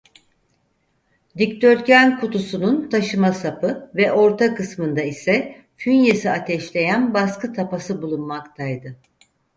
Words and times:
Dikdörtgen 1.37 2.19
kutusunun 2.19 2.89
taşıma 2.89 3.33
sapı 3.33 3.91
ve 3.95 4.11
orta 4.11 4.55
kısmında 4.55 5.01
ise 5.01 5.55
fünyesi 5.77 6.29
ateşleyen 6.31 7.13
baskı 7.13 7.53
tapası 7.53 8.01
bulunmaktaydı. 8.01 8.95